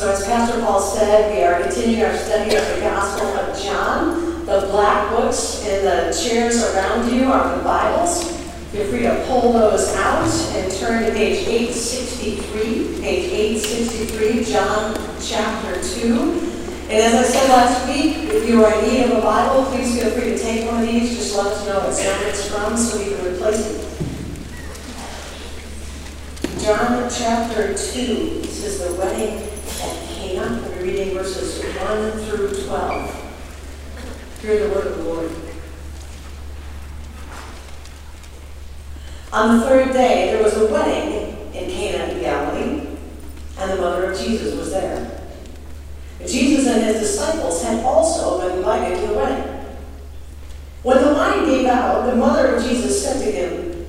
[0.00, 4.46] So, as Pastor Paul said, we are continuing our study of the Gospel of John.
[4.46, 8.24] The black books in the chairs around you are the Bibles.
[8.72, 10.26] Feel free to pull those out
[10.56, 13.02] and turn to page 863.
[13.02, 16.16] Page 863, John chapter 2.
[16.88, 20.00] And as I said last week, if you are in need of a Bible, please
[20.00, 21.14] feel free to take one of these.
[21.14, 23.84] Just let us know what it's from so we can replace it.
[26.64, 28.40] John chapter 2.
[28.40, 29.49] This is the wedding
[30.40, 34.40] We'll be reading verses 1 through 12.
[34.40, 35.30] Hear the word of the Lord.
[39.34, 42.86] On the third day, there was a wedding in Cana in Galilee,
[43.58, 45.20] and the mother of Jesus was there.
[46.26, 49.66] Jesus and his disciples had also been invited to the wedding.
[50.82, 53.86] When the wine gave out, the mother of Jesus said to him,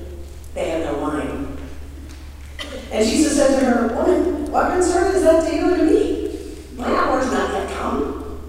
[0.52, 1.56] They have no wine.
[2.90, 6.22] And Jesus said to her, Woman, what concern is that to you and to me?
[6.82, 8.40] My hour is not yet come.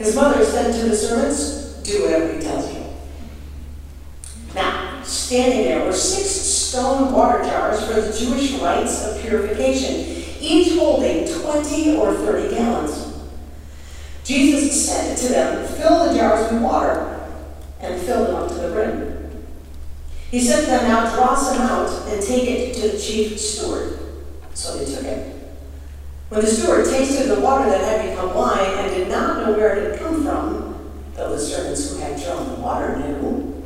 [0.00, 2.86] His mother said to the servants, Do whatever he tells you.
[4.54, 10.78] Now, standing there were six stone water jars for the Jewish rites of purification each
[10.78, 13.14] holding 20 or 30 gallons.
[14.24, 17.28] Jesus said to them, Fill the jars with water,
[17.80, 19.44] and fill them up to the brim.
[20.30, 23.98] He said to them, Now draw some out and take it to the chief steward.
[24.54, 25.39] So they took it.
[26.30, 29.76] When the steward tasted the water that had become wine and did not know where
[29.76, 33.64] it had come from, though the servants who had drawn the water knew,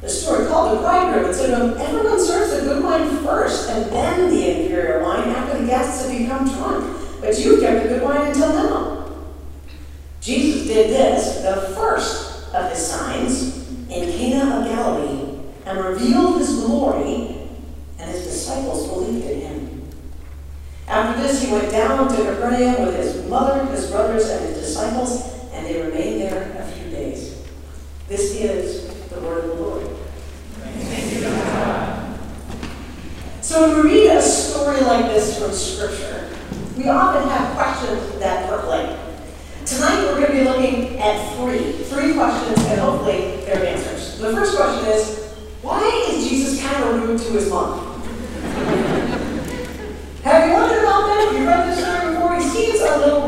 [0.00, 3.70] the steward called the bridegroom and said to him, Everyone serves the good wine first,
[3.70, 7.20] and then the inferior wine after the guests have become drunk.
[7.20, 9.10] But you kept the good wine until now.
[10.20, 16.56] Jesus did this, the first of his signs, in Cana of Galilee, and revealed his
[16.56, 17.48] glory,
[18.00, 19.53] and his disciples believed in him.
[20.86, 25.32] After this, he went down to Capernaum with his mother, his brothers, and his disciples,
[25.52, 27.42] and they remained there a few days.
[28.08, 29.86] This is the word of the Lord.
[33.40, 36.28] So when we read a story like this from Scripture,
[36.76, 38.98] we often have questions that percolate.
[39.64, 44.18] Tonight we're going to be looking at three, three questions and hopefully their answers.
[44.18, 45.32] The first question is,
[45.62, 47.94] why is Jesus kind of rude to his mom?
[50.24, 50.73] have you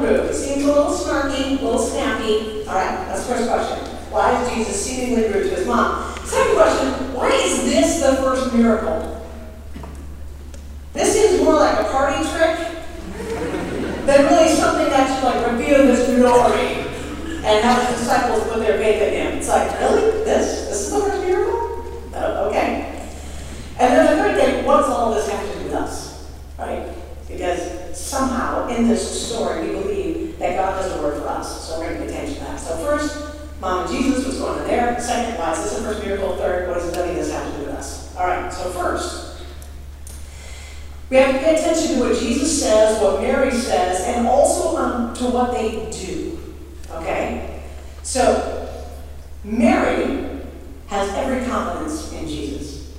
[0.06, 2.66] a little seems a little snarky, a little snappy.
[2.66, 3.78] All right, that's the first question.
[4.10, 6.16] Why is Jesus seemingly rude to his mom?
[6.24, 9.26] Second question, why is this the first miracle?
[10.92, 12.56] This seems more like a party trick
[14.06, 16.86] than really something that should like reveal his glory
[17.44, 19.38] and have his disciples put their faith in him.
[19.38, 20.24] It's like, really?
[20.24, 20.68] This?
[20.68, 21.84] This is the first miracle?
[22.14, 23.08] Oh, okay.
[23.78, 26.30] And then the third thing, what's all this have to do with us?
[26.58, 26.95] Right?
[28.16, 31.68] Somehow in this story we believe that God has a word for us.
[31.68, 32.58] So we're going to pay attention to that.
[32.58, 34.98] So first, Mom and Jesus, what's going on there?
[34.98, 36.34] Second, why is this the first miracle?
[36.36, 38.16] Third, what does any of this have to do with us?
[38.16, 39.42] All right, so first,
[41.10, 45.14] we have to pay attention to what Jesus says, what Mary says, and also um,
[45.16, 46.38] to what they do.
[46.92, 47.62] Okay?
[48.02, 48.66] So,
[49.44, 50.40] Mary
[50.86, 52.96] has every confidence in Jesus.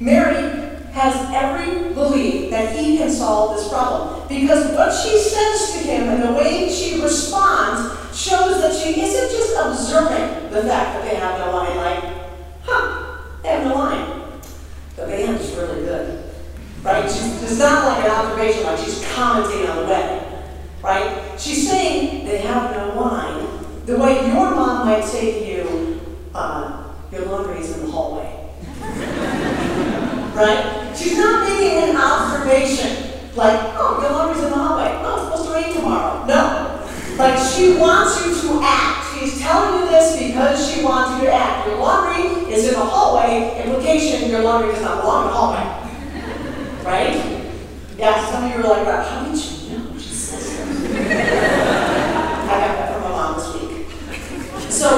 [0.00, 0.59] Mary
[0.92, 4.28] has every belief that he can solve this problem.
[4.28, 9.30] Because what she says to him and the way she responds shows that she isn't
[9.30, 12.04] just observing the fact that they have no line, like,
[12.62, 14.32] huh, they have no line.
[14.96, 16.30] The band is really good
[16.82, 17.10] right?
[17.10, 20.26] She's, it's not like an observation, like she's commenting on the wedding,
[20.82, 21.38] right?
[21.38, 26.00] She's saying they have no wine, the way your mom might say to you,
[26.34, 28.48] uh, your laundry is in the hallway.
[30.34, 30.79] right?
[31.00, 34.92] She's not making an observation, like, oh, your laundry's in the hallway.
[35.00, 36.26] Oh, it's supposed to rain tomorrow.
[36.26, 36.76] No.
[37.16, 39.16] Like, she wants you to act.
[39.16, 41.66] She's telling you this because she wants you to act.
[41.66, 43.64] Your laundry is in the hallway.
[43.64, 45.64] Implication, your laundry does not belong in the hallway.
[46.84, 47.16] Right?
[47.96, 49.98] Yeah, some of you are like, how did you know?
[49.98, 53.88] She says I got that from my mom this week.
[54.70, 54.88] So,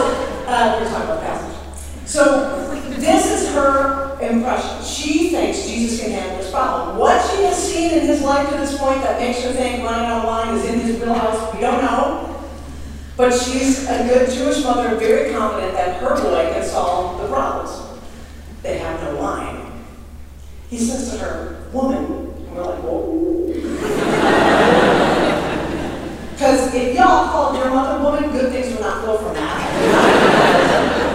[0.48, 2.08] uh, we're talking about passage.
[2.08, 4.81] So, this is her impression.
[5.32, 6.98] Thinks Jesus can handle this problem.
[6.98, 10.04] What she has seen in his life to this point that makes her think running
[10.04, 12.44] out of wine is in his wheelhouse, we don't know.
[13.16, 18.02] But she's a good Jewish mother, very confident that her boy can solve the problems.
[18.62, 19.72] They have no wine.
[20.68, 22.04] He says to her, woman.
[22.04, 23.08] And we're like, whoa.
[26.32, 31.08] Because if y'all called your mother woman, good things will not flow from that.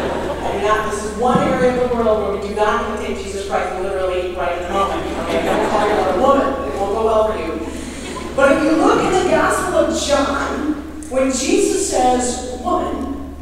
[0.68, 3.48] Not, this is one area of the world where we do not imitate take Jesus
[3.48, 5.08] Christ literally right at the moment.
[5.24, 6.70] Okay, don't call your mother woman.
[6.70, 8.34] It won't go well for you.
[8.36, 10.74] But if you look in the Gospel of John,
[11.10, 13.34] when Jesus says woman,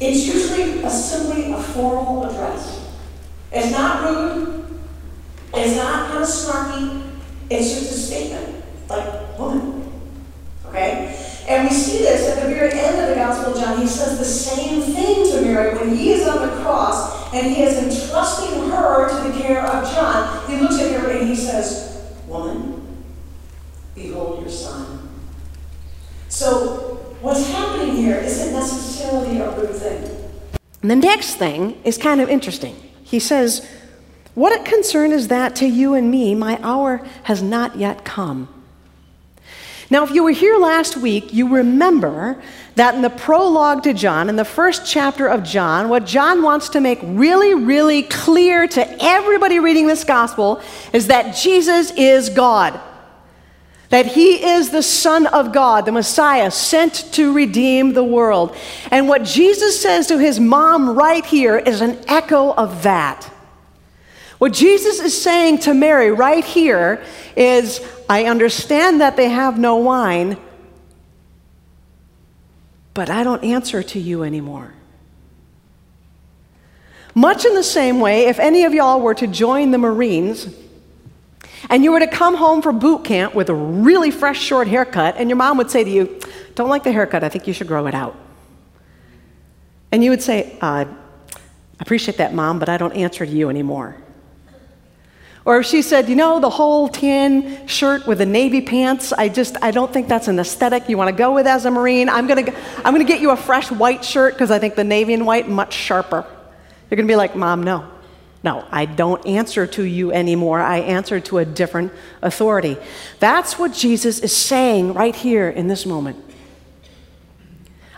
[0.00, 2.90] it's usually a simply a formal address.
[3.52, 4.80] It's not rude.
[5.52, 7.20] It's not kind of snarky.
[7.50, 9.92] It's just a statement, like woman.
[10.66, 11.23] Okay?
[11.46, 13.80] And we see this at the very end of the Gospel of John.
[13.80, 17.62] He says the same thing to Mary when he is on the cross and he
[17.62, 20.48] is entrusting her to the care of John.
[20.48, 23.04] He looks at her and he says, Woman,
[23.94, 25.08] behold your son.
[26.28, 30.10] So, what's happening here isn't necessarily a rude thing.
[30.80, 32.76] The next thing is kind of interesting.
[33.02, 33.68] He says,
[34.34, 36.34] What a concern is that to you and me?
[36.34, 38.48] My hour has not yet come.
[39.90, 42.42] Now, if you were here last week, you remember
[42.76, 46.70] that in the prologue to John, in the first chapter of John, what John wants
[46.70, 50.60] to make really, really clear to everybody reading this gospel
[50.92, 52.80] is that Jesus is God.
[53.90, 58.56] That he is the Son of God, the Messiah, sent to redeem the world.
[58.90, 63.30] And what Jesus says to his mom right here is an echo of that.
[64.44, 67.02] What Jesus is saying to Mary right here
[67.34, 67.80] is
[68.10, 70.36] I understand that they have no wine,
[72.92, 74.74] but I don't answer to you anymore.
[77.14, 80.54] Much in the same way, if any of y'all were to join the Marines
[81.70, 85.14] and you were to come home from boot camp with a really fresh short haircut,
[85.16, 86.20] and your mom would say to you,
[86.54, 88.14] Don't like the haircut, I think you should grow it out.
[89.90, 90.86] And you would say, uh, I
[91.80, 94.03] appreciate that, mom, but I don't answer to you anymore.
[95.44, 99.28] Or if she said, you know, the whole tan shirt with the navy pants, I
[99.28, 102.08] just, I don't think that's an aesthetic you want to go with as a Marine.
[102.08, 104.74] I'm going to, I'm going to get you a fresh white shirt because I think
[104.74, 106.24] the navy and white much sharper.
[106.90, 107.90] You're going to be like, Mom, no.
[108.42, 110.60] No, I don't answer to you anymore.
[110.60, 112.76] I answer to a different authority.
[113.18, 116.22] That's what Jesus is saying right here in this moment.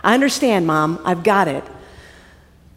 [0.03, 1.65] I understand, Mom, I've got it.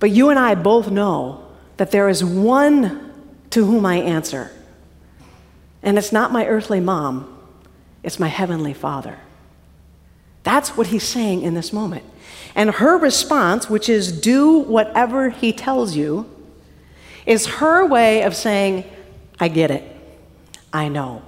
[0.01, 1.47] But you and I both know
[1.77, 3.13] that there is one
[3.51, 4.51] to whom I answer.
[5.83, 7.39] And it's not my earthly mom,
[8.03, 9.19] it's my heavenly father.
[10.43, 12.05] That's what he's saying in this moment.
[12.55, 16.29] And her response, which is do whatever he tells you,
[17.27, 18.85] is her way of saying,
[19.39, 19.85] I get it.
[20.73, 21.23] I know.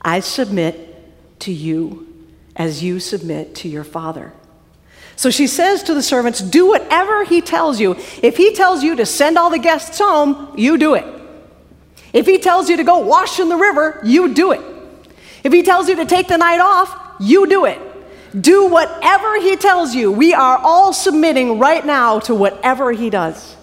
[0.00, 2.06] I submit to you
[2.56, 4.32] as you submit to your father.
[5.16, 7.96] So she says to the servants, Do whatever he tells you.
[8.22, 11.04] If he tells you to send all the guests home, you do it.
[12.12, 14.60] If he tells you to go wash in the river, you do it.
[15.44, 17.78] If he tells you to take the night off, you do it.
[18.38, 20.12] Do whatever he tells you.
[20.12, 23.56] We are all submitting right now to whatever he does.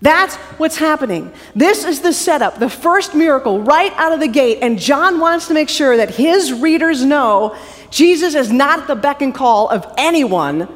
[0.00, 1.32] That's what's happening.
[1.54, 4.58] This is the setup, the first miracle right out of the gate.
[4.60, 7.56] And John wants to make sure that his readers know
[7.90, 10.68] Jesus is not at the beck and call of anyone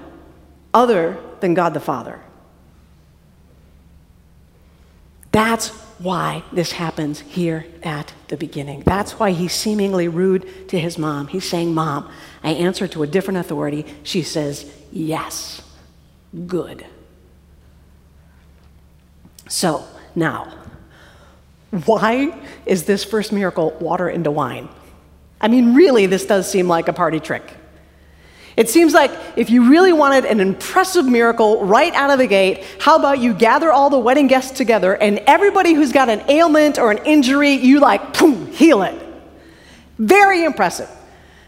[0.72, 2.20] other than God the Father.
[5.30, 5.68] That's
[5.98, 8.82] why this happens here at the beginning.
[8.86, 11.26] That's why he's seemingly rude to his mom.
[11.28, 12.10] He's saying, Mom,
[12.42, 13.84] I answer to a different authority.
[14.02, 15.62] She says, Yes.
[16.46, 16.86] Good.
[19.48, 20.54] So, now,
[21.70, 24.68] why is this first miracle water into wine?
[25.40, 27.42] I mean, really, this does seem like a party trick.
[28.58, 32.64] It seems like if you really wanted an impressive miracle right out of the gate,
[32.80, 36.76] how about you gather all the wedding guests together and everybody who's got an ailment
[36.76, 39.00] or an injury, you like, boom, heal it.
[39.96, 40.90] Very impressive.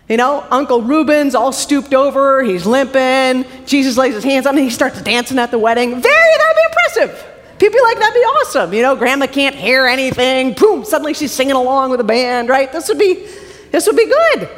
[0.09, 4.63] You know, Uncle Reuben's all stooped over, he's limping, Jesus lays his hands on him,
[4.63, 5.91] he starts dancing at the wedding.
[5.91, 7.27] Very, that'd be impressive.
[7.59, 8.73] People be like, that'd be awesome.
[8.73, 12.71] You know, grandma can't hear anything, boom, suddenly she's singing along with the band, right?
[12.71, 13.27] This would be,
[13.73, 14.49] this would be good,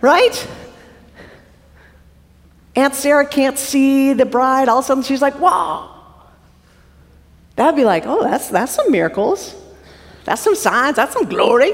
[0.00, 0.48] right?
[2.78, 4.68] Aunt Sarah can't see the bride.
[4.68, 5.90] All of a sudden, she's like, whoa.
[7.56, 9.52] That'd be like, oh, that's, that's some miracles.
[10.22, 10.94] That's some signs.
[10.94, 11.72] That's some glory.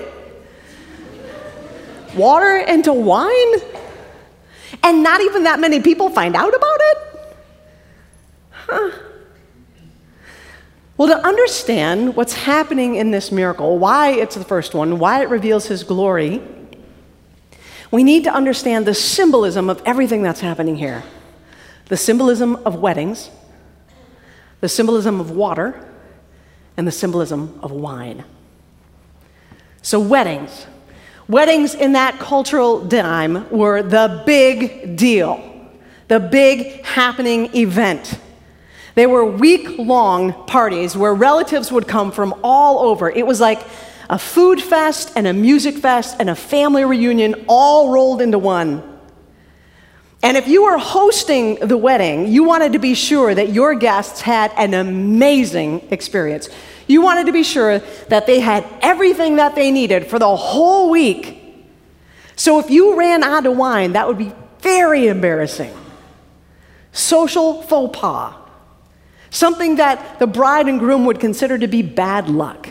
[2.16, 3.54] Water into wine?
[4.82, 6.98] And not even that many people find out about it?
[8.50, 8.90] Huh.
[10.96, 15.28] Well, to understand what's happening in this miracle, why it's the first one, why it
[15.28, 16.40] reveals his glory,
[17.94, 21.04] we need to understand the symbolism of everything that's happening here
[21.86, 23.30] the symbolism of weddings,
[24.60, 25.86] the symbolism of water,
[26.76, 28.24] and the symbolism of wine.
[29.82, 30.66] So, weddings.
[31.28, 35.68] Weddings in that cultural time were the big deal,
[36.08, 38.18] the big happening event.
[38.94, 43.08] They were week long parties where relatives would come from all over.
[43.08, 43.64] It was like
[44.14, 48.80] a food fest and a music fest and a family reunion all rolled into one.
[50.22, 54.20] And if you were hosting the wedding, you wanted to be sure that your guests
[54.20, 56.48] had an amazing experience.
[56.86, 60.90] You wanted to be sure that they had everything that they needed for the whole
[60.90, 61.66] week.
[62.36, 65.74] So if you ran out of wine, that would be very embarrassing.
[66.92, 68.32] Social faux pas.
[69.30, 72.68] Something that the bride and groom would consider to be bad luck.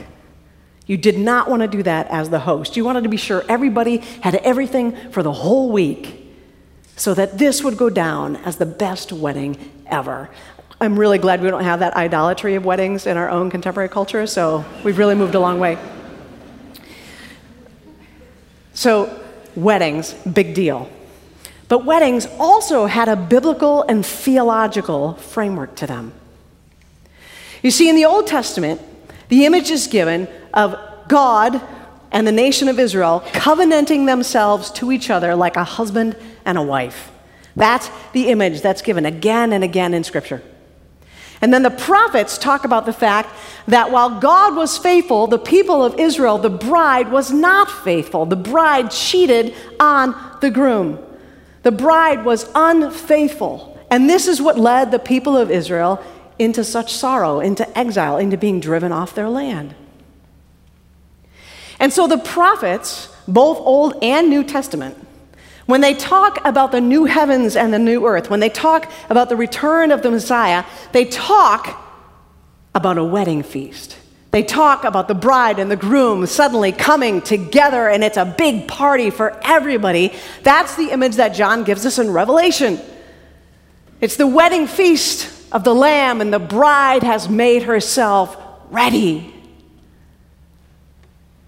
[0.86, 2.76] You did not want to do that as the host.
[2.76, 6.20] You wanted to be sure everybody had everything for the whole week
[6.96, 10.30] so that this would go down as the best wedding ever.
[10.82, 14.28] I'm really glad we don't have that idolatry of weddings in our own contemporary culture,
[14.28, 15.78] so we've really moved a long way.
[18.74, 19.22] So,
[19.56, 20.90] weddings, big deal.
[21.70, 26.14] But weddings also had a biblical and theological framework to them.
[27.62, 28.82] You see, in the Old Testament,
[29.30, 30.76] the image is given of
[31.08, 31.62] God
[32.12, 36.16] and the nation of Israel covenanting themselves to each other like a husband
[36.46, 37.12] and a wife.
[37.56, 40.42] That's the image that's given again and again in Scripture.
[41.42, 43.30] And then the prophets talk about the fact
[43.68, 48.26] that while God was faithful, the people of Israel, the bride, was not faithful.
[48.26, 51.04] The bride cheated on the groom.
[51.64, 53.78] The bride was unfaithful.
[53.90, 56.04] And this is what led the people of Israel
[56.40, 59.76] into such sorrow, into exile, into being driven off their land.
[61.80, 64.98] And so the prophets, both Old and New Testament,
[65.66, 69.30] when they talk about the new heavens and the new earth, when they talk about
[69.30, 71.80] the return of the Messiah, they talk
[72.76, 73.98] about a wedding feast.
[74.32, 78.68] They talk about the bride and the groom suddenly coming together, and it's a big
[78.68, 80.12] party for everybody.
[80.42, 82.80] That's the image that John gives us in Revelation.
[84.02, 88.36] It's the wedding feast of the Lamb, and the bride has made herself
[88.72, 89.32] ready.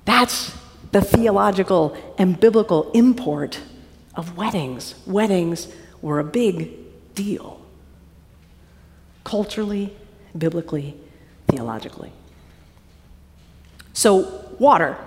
[0.06, 0.56] That's
[0.92, 3.60] the theological and biblical import
[4.14, 4.94] of weddings.
[5.08, 5.68] Weddings
[6.02, 6.72] were a big
[7.16, 7.60] deal,
[9.24, 9.92] culturally,
[10.38, 10.96] biblically,
[11.48, 12.12] theologically.
[13.94, 14.98] So, water.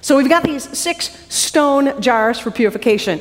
[0.00, 3.20] So, we've got these six stone jars for purification.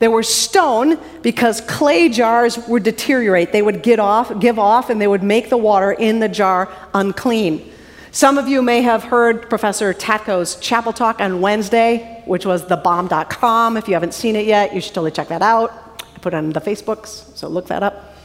[0.00, 3.52] They were stone because clay jars would deteriorate.
[3.52, 6.72] They would get off, give off, and they would make the water in the jar
[6.94, 7.70] unclean.
[8.10, 13.76] Some of you may have heard Professor Tatko's chapel talk on Wednesday, which was thebomb.com.
[13.76, 16.02] If you haven't seen it yet, you should totally check that out.
[16.02, 18.16] I put it on the Facebooks, so look that up.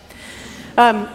[0.77, 1.10] Um,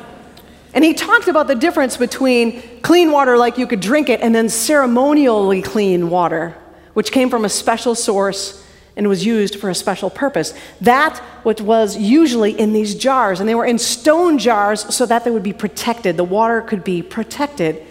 [0.74, 4.34] and he talked about the difference between clean water, like you could drink it, and
[4.34, 6.54] then ceremonially clean water,
[6.92, 8.64] which came from a special source
[8.96, 10.54] and was used for a special purpose.
[10.80, 15.24] That which was usually in these jars, and they were in stone jars so that
[15.24, 16.16] they would be protected.
[16.16, 17.86] The water could be protected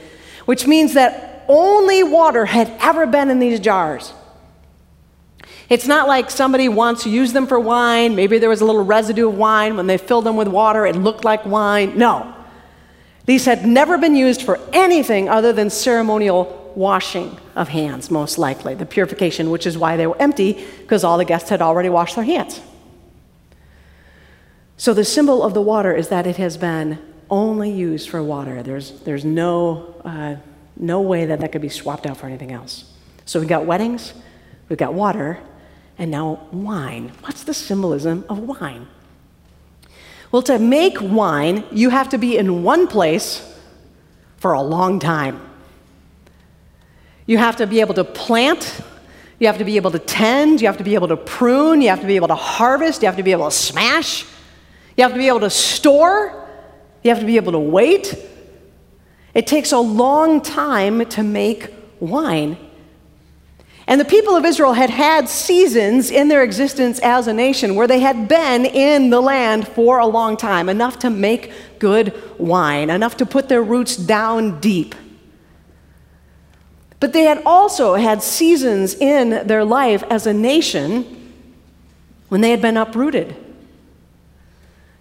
[0.50, 4.12] which means that only water had ever been in these jars.
[5.70, 8.16] It's not like somebody once used them for wine.
[8.16, 9.78] Maybe there was a little residue of wine.
[9.78, 12.00] When they filled them with water, it looked like wine.
[12.00, 12.34] No.
[13.28, 18.76] These had never been used for anything other than ceremonial washing of hands, most likely,
[18.76, 22.16] the purification, which is why they were empty, because all the guests had already washed
[22.16, 22.62] their hands.
[24.78, 27.00] So the symbol of the water is that it has been
[27.30, 28.64] only used for water.
[28.64, 30.36] There's, there's no, uh,
[30.78, 32.92] no way that that could be swapped out for anything else.
[33.26, 34.14] So we've got weddings,
[34.70, 35.40] we've got water,
[35.98, 37.12] and now wine.
[37.22, 38.88] What's the symbolism of wine?
[40.32, 43.46] Well, to make wine, you have to be in one place
[44.38, 45.49] for a long time.
[47.30, 48.82] You have to be able to plant,
[49.38, 51.90] you have to be able to tend, you have to be able to prune, you
[51.90, 54.26] have to be able to harvest, you have to be able to smash,
[54.98, 56.50] you have to be able to store,
[57.04, 58.16] you have to be able to wait.
[59.36, 62.58] It takes a long time to make wine.
[63.86, 67.86] And the people of Israel had had seasons in their existence as a nation where
[67.86, 72.90] they had been in the land for a long time, enough to make good wine,
[72.90, 74.96] enough to put their roots down deep.
[77.00, 81.34] But they had also had seasons in their life as a nation
[82.28, 83.36] when they had been uprooted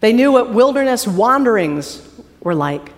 [0.01, 2.07] they knew what wilderness wanderings
[2.41, 2.93] were like.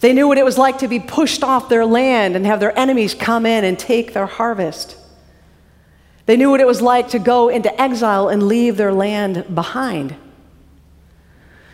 [0.00, 2.76] They knew what it was like to be pushed off their land and have their
[2.78, 4.96] enemies come in and take their harvest.
[6.26, 10.16] They knew what it was like to go into exile and leave their land behind.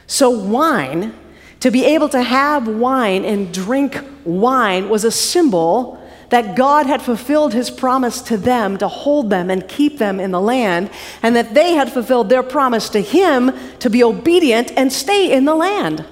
[0.07, 1.15] So, wine,
[1.61, 7.03] to be able to have wine and drink wine, was a symbol that God had
[7.03, 10.91] fulfilled his promise to them to hold them and keep them in the land,
[11.23, 15.45] and that they had fulfilled their promise to him to be obedient and stay in
[15.45, 16.05] the land.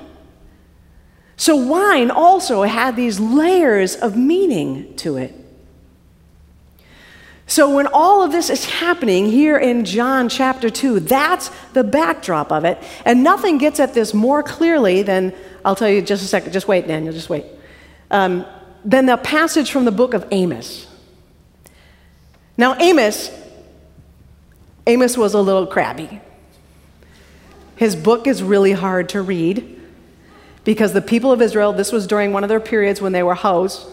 [1.37, 5.35] So, wine also had these layers of meaning to it.
[7.47, 12.51] So, when all of this is happening here in John chapter 2, that's the backdrop
[12.51, 12.79] of it.
[13.05, 16.67] And nothing gets at this more clearly than, I'll tell you just a second, just
[16.67, 17.45] wait, Daniel, just wait,
[18.11, 18.47] um,
[18.85, 20.87] than the passage from the book of Amos.
[22.57, 23.31] Now, Amos,
[24.87, 26.21] Amos was a little crabby.
[27.77, 29.81] His book is really hard to read
[30.65, 33.35] because the people of Israel, this was during one of their periods when they were
[33.35, 33.87] hoes,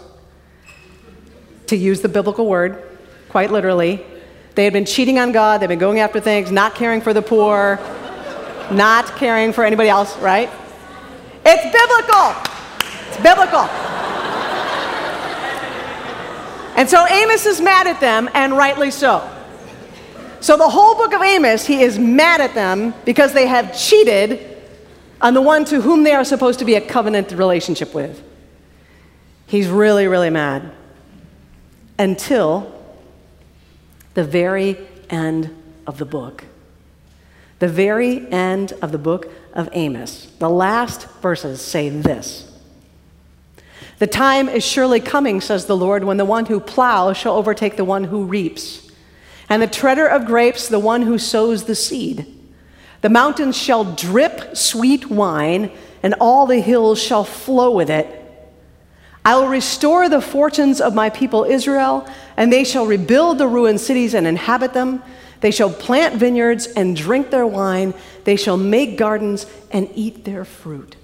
[1.67, 2.81] to use the biblical word,
[3.29, 4.03] quite literally.
[4.55, 7.21] They had been cheating on God, they've been going after things, not caring for the
[7.21, 7.79] poor,
[8.71, 10.49] not caring for anybody else, right?
[11.45, 12.35] It's biblical.
[13.09, 13.92] It's biblical.
[16.75, 19.29] And so Amos is mad at them, and rightly so.
[20.39, 24.61] So, the whole book of Amos, he is mad at them because they have cheated
[25.21, 28.21] on the one to whom they are supposed to be a covenant relationship with.
[29.47, 30.71] He's really, really mad.
[31.97, 32.73] Until
[34.15, 34.77] the very
[35.09, 35.55] end
[35.87, 36.43] of the book.
[37.59, 40.27] The very end of the book of Amos.
[40.39, 42.51] The last verses say this
[44.03, 47.77] The time is surely coming, says the Lord, when the one who plows shall overtake
[47.77, 48.91] the one who reaps
[49.47, 52.25] and the treader of grapes, the one who sows the seed.
[52.99, 55.71] The mountains shall drip sweet wine,
[56.03, 58.05] and all the hills shall flow with it.
[59.23, 62.05] I will restore the fortunes of my people Israel,
[62.35, 65.01] and they shall rebuild the ruined cities and inhabit them.
[65.39, 67.93] They shall plant vineyards and drink their wine.
[68.25, 70.97] They shall make gardens and eat their fruit.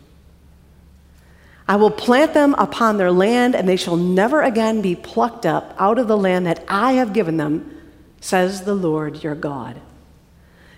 [1.70, 5.76] I will plant them upon their land, and they shall never again be plucked up
[5.78, 7.80] out of the land that I have given them
[8.22, 9.80] says the Lord your God.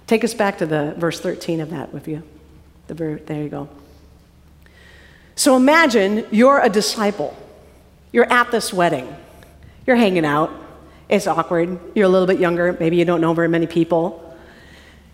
[0.05, 2.24] Take us back to the verse 13 of that with you.
[2.88, 3.69] The there you go.
[5.36, 7.38] So imagine you're a disciple.
[8.12, 9.15] You're at this wedding.
[9.87, 10.51] You're hanging out.
[11.07, 11.79] It's awkward.
[11.96, 12.75] You're a little bit younger.
[12.77, 14.21] Maybe you don't know very many people.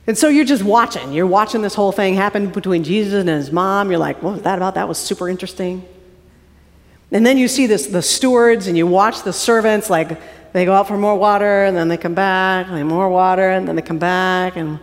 [0.08, 1.12] And so you're just watching.
[1.12, 3.92] You're watching this whole thing happen between Jesus and his mom.
[3.92, 4.76] You're like, what was that about?
[4.76, 5.86] That was super interesting.
[7.12, 10.20] And then you see this, the stewards and you watch the servants like
[10.54, 13.68] they go out for more water, and then they come back, and more water, and
[13.68, 14.80] then they come back, and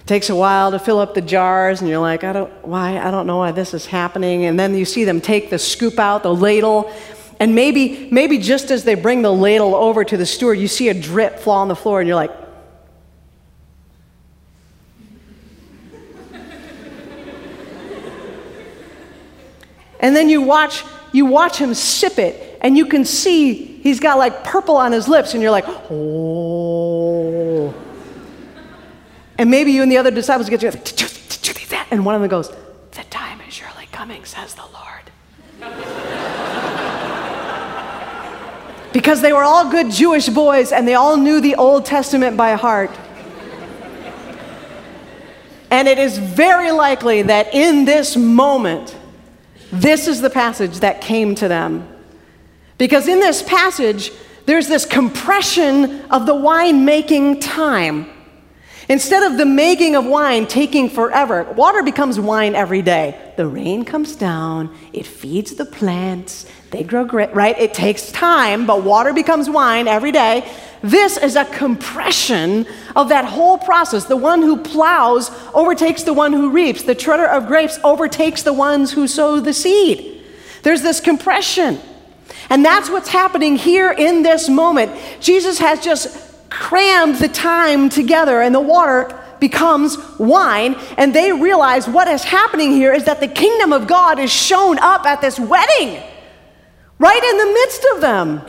[0.00, 2.98] it takes a while to fill up the jars, and you're like, I don't, why,
[2.98, 4.44] I don't know why this is happening.
[4.44, 6.92] And then you see them take the scoop out, the ladle,
[7.38, 10.88] and maybe, maybe just as they bring the ladle over to the steward, you see
[10.88, 12.39] a drip fall on the floor, and you're like,
[20.00, 24.18] and then you watch, you watch him sip it, and you can see he's got
[24.18, 27.74] like purple on his lips, and you're like, oh.
[29.38, 31.88] And maybe you and the other disciples get together, did you, did you that?
[31.90, 32.50] And one of them goes,
[32.90, 34.76] the time is surely coming, says the Lord.
[38.92, 42.54] because they were all good Jewish boys and they all knew the Old Testament by
[42.54, 42.90] heart.
[45.70, 48.96] And it is very likely that in this moment,
[49.72, 51.88] this is the passage that came to them.
[52.78, 54.12] Because in this passage,
[54.46, 58.10] there's this compression of the wine making time.
[58.88, 63.32] Instead of the making of wine taking forever, water becomes wine every day.
[63.36, 67.56] The rain comes down, it feeds the plants, they grow great, right?
[67.56, 70.50] It takes time, but water becomes wine every day.
[70.82, 72.66] This is a compression
[72.96, 74.06] of that whole process.
[74.06, 78.52] The one who plows overtakes the one who reaps, the treader of grapes overtakes the
[78.52, 80.24] ones who sow the seed.
[80.62, 81.78] There's this compression.
[82.48, 84.92] And that's what's happening here in this moment.
[85.20, 90.74] Jesus has just crammed the time together, and the water becomes wine.
[90.96, 94.78] And they realize what is happening here is that the kingdom of God is shown
[94.78, 96.02] up at this wedding,
[96.98, 98.42] right in the midst of them.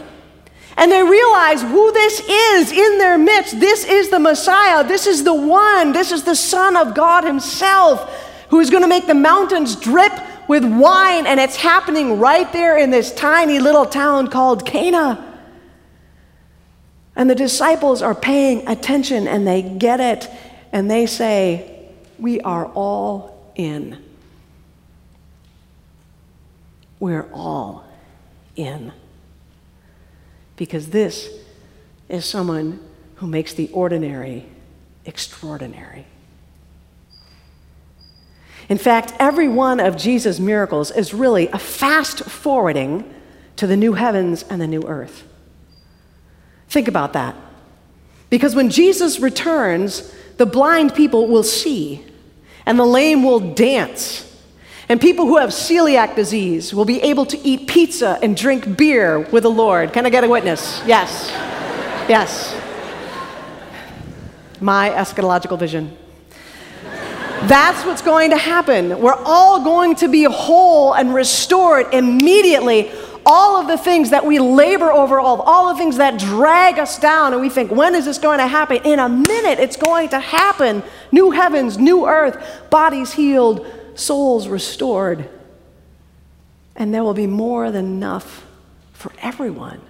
[0.82, 3.60] And they realize who this is in their midst.
[3.60, 4.84] This is the Messiah.
[4.84, 5.94] This is the one.
[5.94, 8.12] This is the Son of God Himself
[8.50, 10.12] who is going to make the mountains drip
[10.48, 15.40] with wine, and it's happening right there in this tiny little town called Cana.
[17.16, 20.28] And the disciples are paying attention and they get it,
[20.74, 24.04] and they say, We are all in.
[27.00, 27.86] We're all
[28.56, 28.92] in.
[30.62, 31.28] Because this
[32.08, 32.80] is someone
[33.16, 34.46] who makes the ordinary
[35.06, 36.06] extraordinary.
[38.70, 43.12] In fact, every one of Jesus' miracles is really a fast forwarding
[43.56, 45.28] to the new heavens and the new earth.
[46.70, 47.36] Think about that.
[48.30, 52.06] Because when Jesus returns, the blind people will see,
[52.68, 54.31] and the lame will dance.
[54.92, 59.20] And people who have celiac disease will be able to eat pizza and drink beer
[59.20, 59.94] with the Lord.
[59.94, 60.82] Can I get a witness?
[60.86, 61.30] Yes.
[62.10, 62.54] Yes.
[64.60, 65.98] My eschatological vision.
[66.84, 69.00] That's what's going to happen.
[69.00, 72.92] We're all going to be whole and restored immediately.
[73.26, 77.00] All of the things that we labor over, all, all the things that drag us
[77.00, 78.82] down, and we think, when is this going to happen?
[78.84, 80.84] In a minute, it's going to happen.
[81.14, 85.30] New heavens, new earth, bodies healed, souls restored.
[86.76, 88.46] And there will be more than enough
[88.94, 89.82] for everyone.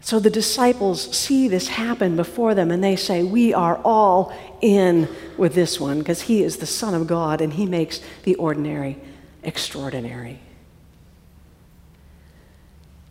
[0.00, 5.08] So the disciples see this happen before them and they say, We are all in
[5.36, 8.98] with this one because he is the Son of God and he makes the ordinary
[9.44, 10.40] extraordinary.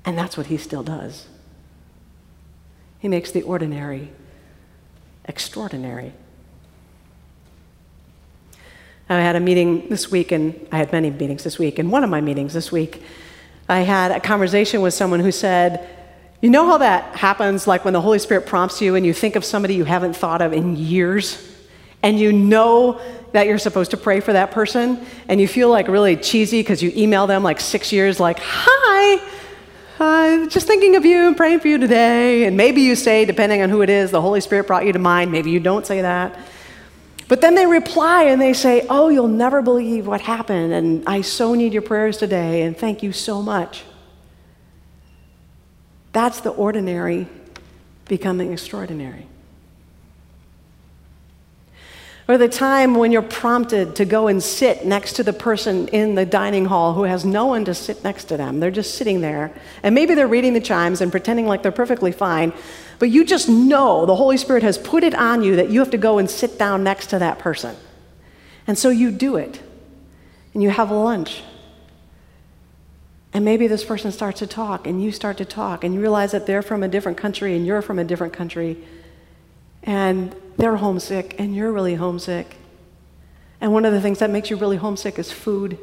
[0.03, 1.27] And that's what he still does.
[2.99, 4.11] He makes the ordinary
[5.25, 6.13] extraordinary.
[9.13, 11.80] I had a meeting this week, and I had many meetings this week.
[11.80, 13.02] And one of my meetings this week,
[13.67, 15.88] I had a conversation with someone who said,
[16.41, 19.36] you know how that happens, like when the Holy Spirit prompts you and you think
[19.36, 21.47] of somebody you haven't thought of in years,
[22.04, 23.00] and you know
[23.32, 26.82] that you're supposed to pray for that person, and you feel like really cheesy because
[26.82, 29.21] you email them like six years, like, hi,
[30.00, 32.45] uh, just thinking of you and praying for you today.
[32.45, 35.00] And maybe you say, depending on who it is, the Holy Spirit brought you to
[35.00, 35.32] mind.
[35.32, 36.39] Maybe you don't say that.
[37.31, 41.21] But then they reply and they say, Oh, you'll never believe what happened, and I
[41.21, 43.83] so need your prayers today, and thank you so much.
[46.11, 47.29] That's the ordinary
[48.03, 49.27] becoming extraordinary.
[52.27, 56.15] Or the time when you're prompted to go and sit next to the person in
[56.15, 58.60] the dining hall who has no one to sit next to them.
[58.60, 59.53] They're just sitting there.
[59.84, 62.53] And maybe they're reading the chimes and pretending like they're perfectly fine.
[62.99, 65.89] But you just know the Holy Spirit has put it on you that you have
[65.91, 67.75] to go and sit down next to that person.
[68.67, 69.60] And so you do it.
[70.53, 71.43] And you have lunch.
[73.34, 76.31] And maybe this person starts to talk, and you start to talk, and you realize
[76.34, 78.77] that they're from a different country, and you're from a different country,
[79.83, 82.55] and they're homesick, and you're really homesick.
[83.59, 85.77] And one of the things that makes you really homesick is food.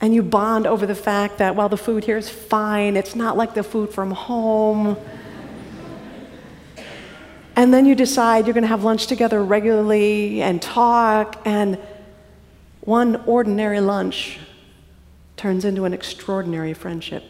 [0.00, 3.36] And you bond over the fact that while the food here is fine, it's not
[3.36, 4.96] like the food from home.
[7.56, 11.78] and then you decide you're going to have lunch together regularly and talk, and
[12.80, 14.38] one ordinary lunch
[15.36, 17.24] turns into an extraordinary friendship.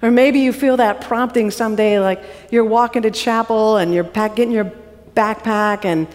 [0.00, 4.36] Or maybe you feel that prompting someday, like you're walking to chapel and you're pack,
[4.36, 4.72] getting your
[5.14, 6.06] backpack and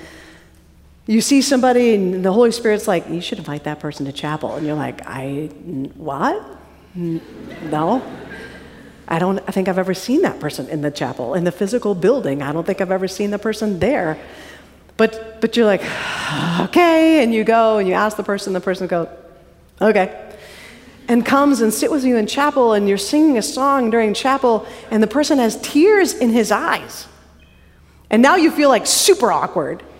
[1.05, 4.55] you see somebody and the Holy Spirit's like, you should invite that person to chapel.
[4.55, 5.47] And you're like, I,
[5.95, 6.41] what?
[6.95, 8.01] No.
[9.05, 11.93] I don't I think I've ever seen that person in the chapel, in the physical
[11.93, 12.41] building.
[12.41, 14.17] I don't think I've ever seen the person there.
[14.95, 15.81] But, but you're like,
[16.61, 19.09] okay, and you go and you ask the person, the person goes,
[19.81, 20.22] okay.
[21.07, 24.65] And comes and sit with you in chapel, and you're singing a song during chapel,
[24.89, 27.07] and the person has tears in his eyes.
[28.09, 29.83] And now you feel like super awkward.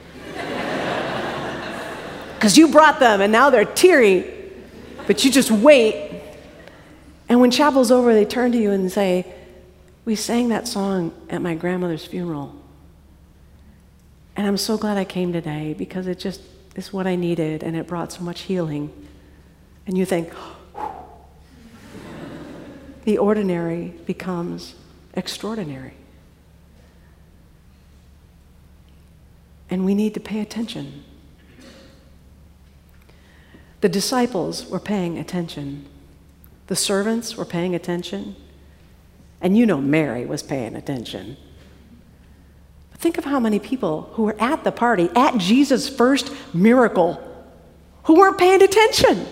[2.36, 4.52] Because you brought them, and now they're teary,
[5.08, 6.22] but you just wait.
[7.30, 9.26] And when chapel's over, they turn to you and say,
[10.04, 12.54] We sang that song at my grandmother's funeral.
[14.36, 16.42] And I'm so glad I came today because it just
[16.76, 18.92] is what I needed and it brought so much healing.
[19.86, 20.34] And you think,
[23.06, 24.76] the ordinary becomes
[25.14, 25.94] extraordinary.
[29.70, 31.04] And we need to pay attention.
[33.82, 35.86] The disciples were paying attention.
[36.68, 38.36] The servants were paying attention.
[39.42, 41.36] And you know Mary was paying attention.
[42.92, 47.22] But Think of how many people who were at the party, at Jesus' first miracle,
[48.04, 49.26] who weren't paying attention.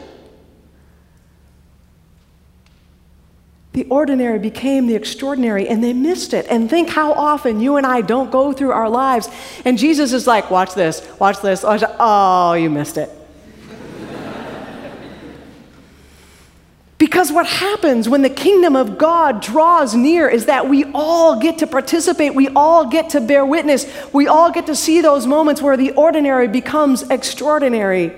[3.74, 6.46] The ordinary became the extraordinary and they missed it.
[6.50, 9.30] And think how often you and I don't go through our lives
[9.64, 11.64] and Jesus is like, watch this, watch this.
[11.66, 13.10] Oh, you missed it.
[16.98, 21.58] Because what happens when the kingdom of God draws near is that we all get
[21.58, 25.64] to participate, we all get to bear witness, we all get to see those moments
[25.64, 28.14] where the ordinary becomes extraordinary.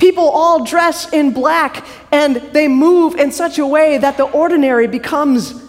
[0.00, 4.86] People all dress in black and they move in such a way that the ordinary
[4.86, 5.62] becomes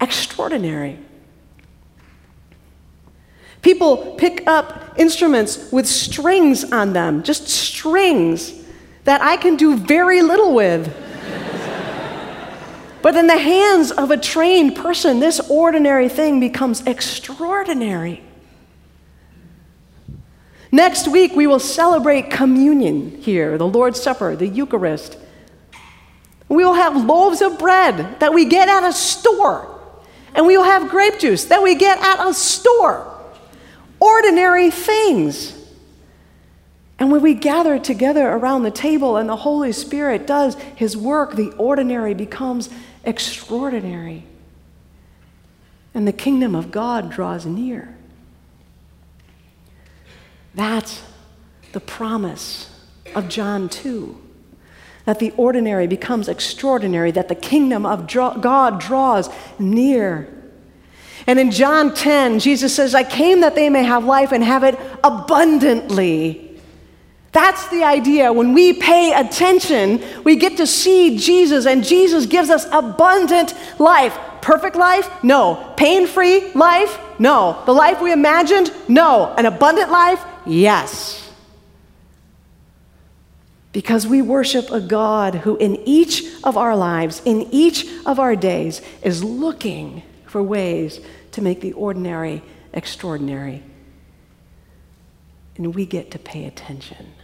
[0.00, 1.00] extraordinary.
[3.62, 8.52] People pick up instruments with strings on them, just strings
[9.02, 10.86] that I can do very little with.
[13.02, 18.22] but in the hands of a trained person, this ordinary thing becomes extraordinary.
[20.74, 25.16] Next week, we will celebrate communion here, the Lord's Supper, the Eucharist.
[26.48, 29.68] We will have loaves of bread that we get at a store,
[30.34, 33.08] and we will have grape juice that we get at a store.
[34.00, 35.56] Ordinary things.
[36.98, 41.36] And when we gather together around the table and the Holy Spirit does his work,
[41.36, 42.68] the ordinary becomes
[43.04, 44.24] extraordinary.
[45.94, 47.93] And the kingdom of God draws near.
[50.54, 51.02] That's
[51.72, 52.70] the promise
[53.14, 54.20] of John 2
[55.04, 60.28] that the ordinary becomes extraordinary, that the kingdom of God draws near.
[61.26, 64.64] And in John 10, Jesus says, I came that they may have life and have
[64.64, 66.58] it abundantly.
[67.32, 68.32] That's the idea.
[68.32, 74.16] When we pay attention, we get to see Jesus, and Jesus gives us abundant life.
[74.40, 75.10] Perfect life?
[75.22, 75.74] No.
[75.76, 76.98] Pain free life?
[77.18, 77.62] No.
[77.66, 78.72] The life we imagined?
[78.88, 79.34] No.
[79.36, 80.24] An abundant life?
[80.46, 81.32] Yes.
[83.72, 88.36] Because we worship a God who, in each of our lives, in each of our
[88.36, 91.00] days, is looking for ways
[91.32, 93.62] to make the ordinary extraordinary.
[95.56, 97.14] And we get to pay attention.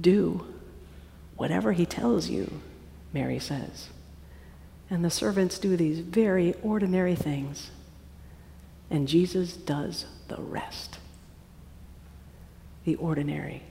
[0.00, 0.46] Do
[1.36, 2.60] whatever he tells you,
[3.12, 3.88] Mary says.
[4.88, 7.70] And the servants do these very ordinary things.
[8.90, 10.98] And Jesus does the rest
[12.84, 13.62] the ordinary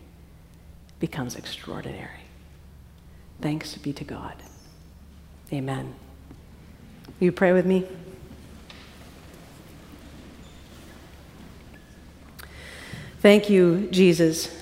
[0.99, 2.19] becomes extraordinary.
[3.41, 4.35] Thanks be to God.
[5.53, 5.95] Amen.
[7.19, 7.85] Will you pray with me?
[13.21, 14.55] Thank you, Jesus,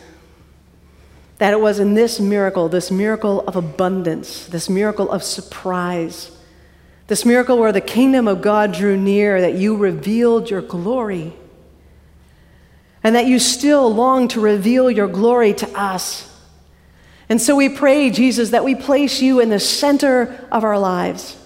[1.38, 6.32] that it was in this miracle, this miracle of abundance, this miracle of surprise,
[7.08, 11.34] this miracle where the kingdom of God drew near, that you revealed your glory
[13.04, 16.30] and that you still long to reveal your glory to us.
[17.28, 21.38] And so we pray, Jesus, that we place you in the center of our lives,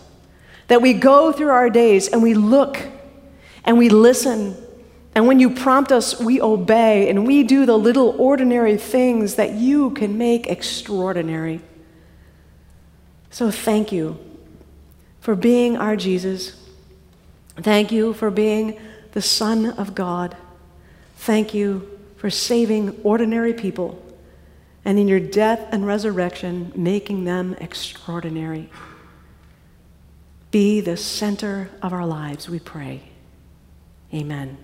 [0.67, 2.80] that we go through our days and we look
[3.63, 4.56] and we listen.
[5.15, 9.54] And when you prompt us, we obey and we do the little ordinary things that
[9.54, 11.62] you can make extraordinary.
[13.32, 14.20] So thank you
[15.28, 16.56] for being our Jesus.
[17.58, 18.80] Thank you for being
[19.12, 20.38] the Son of God.
[21.18, 24.02] Thank you for saving ordinary people
[24.86, 28.70] and in your death and resurrection, making them extraordinary.
[30.50, 33.02] Be the center of our lives, we pray.
[34.13, 34.58] Amen.